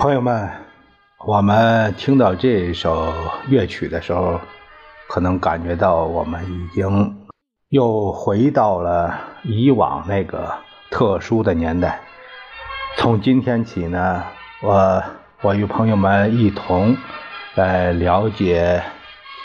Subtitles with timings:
[0.00, 0.48] 朋友们，
[1.26, 3.12] 我们听到这首
[3.50, 4.40] 乐曲的时候，
[5.06, 7.14] 可能感觉到我们已经
[7.68, 9.14] 又回到了
[9.44, 10.54] 以往那个
[10.90, 12.00] 特殊的年代。
[12.96, 14.24] 从今天起呢，
[14.62, 15.02] 我
[15.42, 16.96] 我与朋友们一同
[17.54, 18.82] 来了解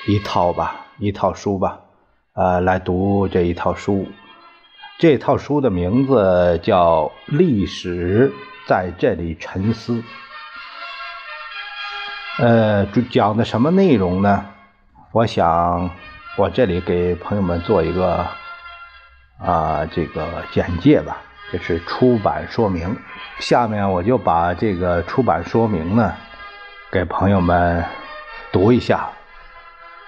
[0.08, 1.82] 一套吧，一套书吧，
[2.32, 4.08] 呃，来读这一套书。
[5.00, 8.32] 这套书的名字叫《历史
[8.66, 9.96] 在这里沉思》。
[12.38, 14.46] 呃，讲的什么内容呢？
[15.14, 15.90] 我想，
[16.38, 18.28] 我这里给朋友们做一个
[19.40, 21.16] 啊，这个简介吧，
[21.54, 22.94] 就是出版说明。
[23.40, 26.14] 下面我就把这个出版说明呢，
[26.92, 27.86] 给朋友们
[28.52, 29.08] 读一下，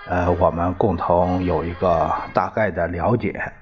[0.08, 3.54] 呃，我们共同有一个大概的了解。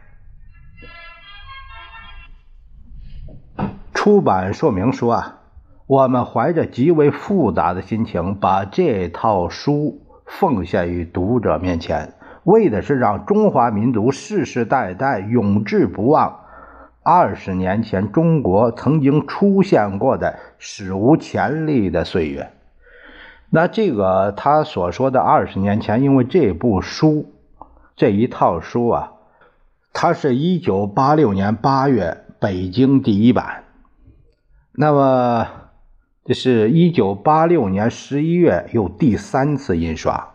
[3.94, 5.38] 出版说明说啊。
[5.88, 16.40] 我们怀着极为复杂的心情，把这套书奉献于读者面前，为的是让中华民族世世代代永志不忘
[17.04, 22.52] 二十年前中国曾经出现过的史无前例的岁月。
[23.52, 27.32] 那这个他所说的二十年前，因为这部书
[27.96, 29.12] 这一套书啊，
[29.94, 33.66] 它是一九八六年八月北京第一版，
[34.74, 35.48] 那么。
[36.26, 40.28] 这是一九八六年十一月又第三次印刷，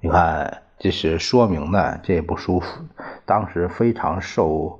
[0.00, 2.62] 你看，这是说明呢，这部书
[3.24, 4.78] 当时非常受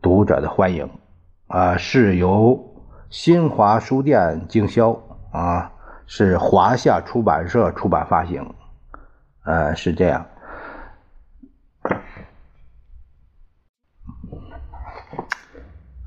[0.00, 0.88] 读者的欢迎。
[1.48, 2.74] 啊，是由
[3.10, 4.98] 新华书店经销
[5.30, 5.70] 啊，
[6.06, 8.54] 是华夏出版社出版发行，
[9.44, 10.24] 呃，是这样，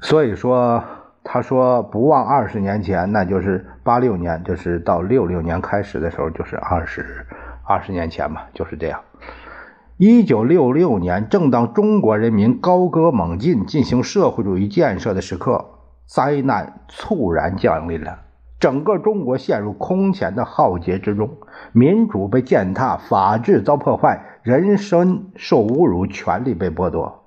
[0.01, 0.83] 所以说。
[1.27, 7.25] 他说：“不忘二十年前，那就是八六年，就是到六六年开始的时候，就是二十
[7.63, 9.01] 二十年前嘛，就是这样。
[9.97, 15.65] 一九六六年，正当中国人民高歌猛进，进行社会主义建设的时刻，
[16.05, 18.19] 灾难猝然降临了，
[18.59, 21.31] 整个中国陷入空前的浩劫之中，
[21.71, 27.24] 民主被践踏，法治遭破坏，人身受侮辱，权利被剥夺。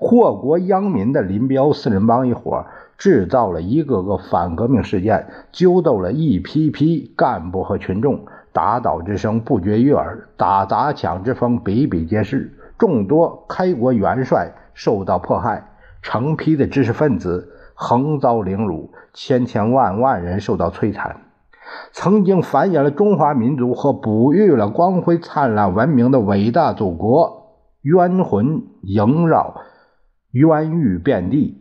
[0.00, 2.66] 祸国殃民的林彪四人帮一伙。”
[3.00, 12.52] 制造了一个个反革命事件，揪斗了一批批干部和群众，打倒之声不绝于耳，打砸抢之风比比皆是。
[12.76, 15.70] 众多开国元帅受到迫害，
[16.02, 21.22] 成批的知识分子横遭凌辱，千千万万人受到摧残。
[21.92, 29.62] 曾经繁衍了中华民族和哺育了光辉灿烂文明的伟大祖国，冤魂萦绕，
[30.32, 31.56] 冤狱遍地。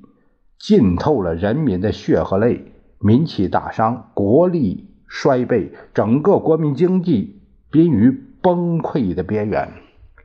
[0.60, 7.42] 浸透了人民的血和泪，民气大伤，国力衰败，整个国民经济
[7.72, 9.70] 濒于崩溃的边缘。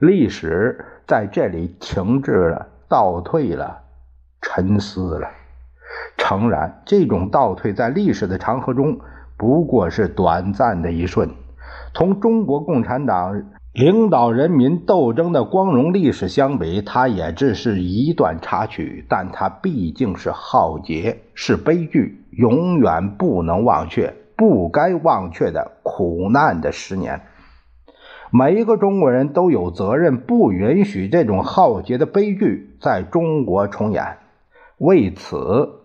[0.00, 3.82] 历史在这里停滞了，倒退了，
[4.42, 5.28] 沉思了。
[6.18, 8.98] 诚然，这种倒退在历史的长河中
[9.36, 11.30] 不过是短暂的一瞬，
[11.92, 13.40] 同中国共产党。
[13.74, 27.22] 领导人民斗争的光荣历史相比，它也只是一段插曲，但它毕竟是浩劫，是悲剧，永远不能忘却、不该忘却的苦难的十年。
[28.30, 34.18] 每一个中国人都有责任，不允许这种浩劫的悲剧在中国重演。
[34.78, 35.80] 为此，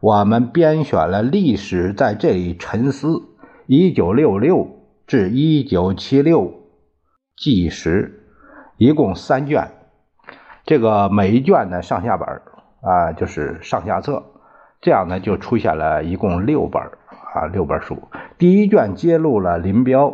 [0.00, 3.22] 我们编选了历史在这里沉思：
[3.66, 4.68] 一九六六
[5.06, 6.59] 至一九七六。
[7.40, 8.20] 纪实
[8.76, 9.70] 一共三卷，
[10.66, 12.28] 这个每一卷呢上下本
[12.82, 14.22] 啊，就是上下册，
[14.82, 17.96] 这样呢就出现了一共六本啊，六本书。
[18.36, 20.12] 第一卷揭露了林彪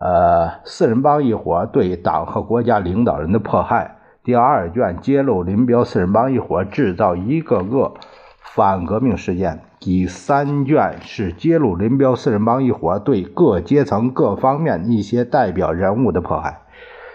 [0.00, 7.92] 呃四人帮一伙对党和国家领导人的迫害，第二卷揭露林彪四人帮一伙制造一个个
[8.40, 9.60] 反革命事件。
[9.84, 16.60] 第三卷是揭露林彪四人帮一伙对各阶层、各方面一些代表人物的迫害。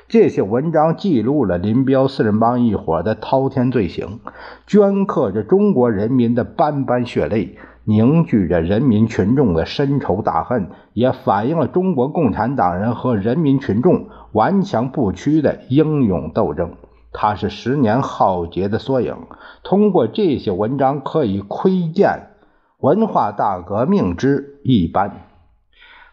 [0.10, 4.20] 这些文章记录了林彪四人帮一伙的滔天罪行，
[4.68, 16.74] 镌刻着中国人民的斑斑血泪，凝聚着人民群众的深仇大恨，也反映了中国共产党人和人民群众顽强不屈的英勇斗争。
[17.14, 19.16] 它是十年浩劫的缩影。
[19.64, 22.32] 通过这些文章，可以窥见。
[22.80, 25.26] 文化大革命之一般，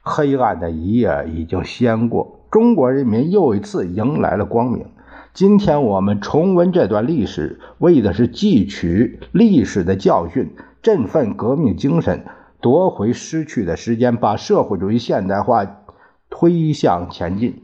[0.01, 4.87] 黑暗的一页已经掀过，中国人民又一次迎来了光明。
[5.35, 12.25] 今天我们重温这段历史，为的是汲取历史的教训，振奋革命精神，
[12.63, 15.67] 夺回失去的时间，把社会主义现代化
[16.31, 17.63] 推向前进。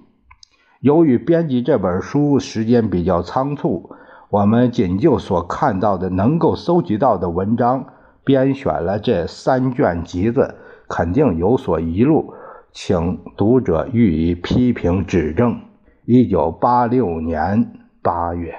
[0.80, 3.96] 由于编辑这本书时间比较仓促，
[4.28, 7.86] 我们仅就所看到的、能够搜集到的文章，
[8.30, 10.54] 编选了这三卷集子，
[10.88, 12.32] 肯定有所遗漏，
[12.70, 15.60] 请读者予以批评指正。
[16.04, 18.54] 一九八六年八月。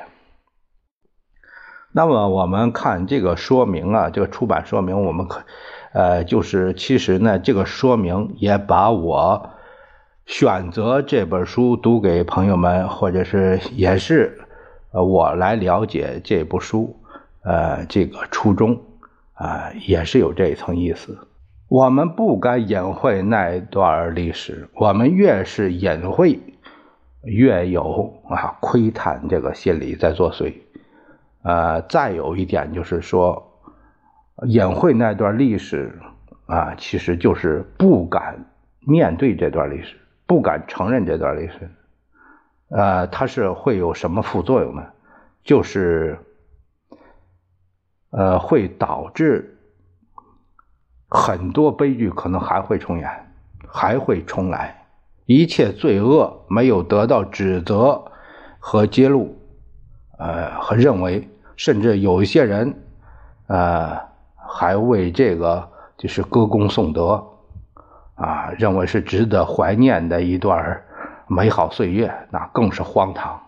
[1.94, 5.44] 那么我们看这个说明啊，这个出版说明，我们可，
[5.94, 9.52] 呃，就是其实呢，这个说明也把我
[10.26, 14.38] 选择这本书读给朋友们，或者是也是
[14.92, 16.98] 呃我来了解这部书，
[17.46, 18.78] 呃，这个初衷
[19.33, 21.18] 啊，也是有这一层意思。
[21.68, 26.39] 我们不该隐晦那段历史，我们越是隐晦，
[27.24, 30.54] 越有啊窥探这个心理在作祟。
[31.44, 33.60] 呃，再有一点就是说，
[34.45, 35.98] 隐晦那段历史
[36.45, 38.45] 啊，其实就是不敢
[38.81, 39.95] 面对这段历史，
[40.27, 41.72] 不敢承认这段历史。
[42.69, 44.86] 呃，它是会有什么副作用呢？
[45.44, 46.19] 就是
[48.12, 49.58] 呃，会导致
[51.10, 53.10] 很多悲剧可能还会重演，
[53.68, 54.86] 还会重来。
[55.25, 58.04] 一切罪恶没有得到指责
[58.60, 59.38] 和揭露。
[60.18, 62.75] 呃，和认为，甚至有一些人，
[63.48, 63.98] 呃，
[64.36, 65.68] 还为这个
[65.98, 67.25] 就是歌功颂德，
[68.16, 70.80] 啊，认为是值得怀念的一段
[71.28, 73.42] 美好岁月，那更是荒唐。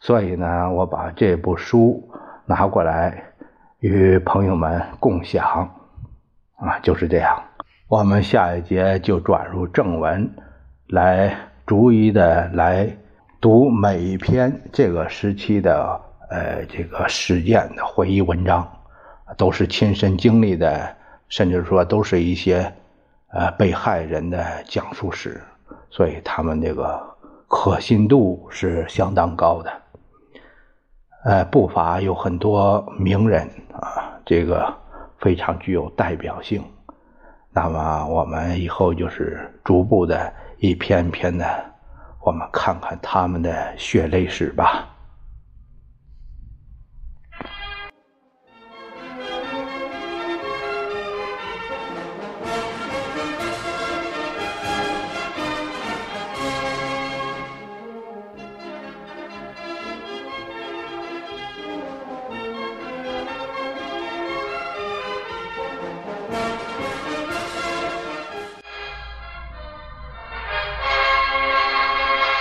[0.00, 2.08] 所以呢，我把这部书
[2.46, 3.24] 拿过来
[3.80, 5.70] 与朋友们共享，
[6.56, 7.40] 啊，就是这样。
[7.86, 10.28] 我们下一节就转入正文，
[10.88, 11.36] 来
[11.66, 12.96] 逐一的来。
[13.40, 18.68] 读每一篇这个时期的呃这个事件的回忆文章，
[19.36, 20.96] 都是亲身经历的，
[21.28, 22.72] 甚至说都是一些
[23.28, 25.40] 呃被害人的讲述史，
[25.88, 27.00] 所以他们这个
[27.46, 29.70] 可信度是相当高的。
[31.24, 34.72] 呃，不乏有很多名人啊，这个
[35.18, 36.62] 非常具有代表性。
[37.50, 41.44] 那么我们以后就是逐步的一篇篇的。
[42.20, 44.86] 我们看看他们的血泪史吧。